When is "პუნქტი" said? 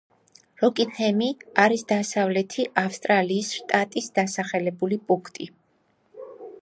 5.13-5.51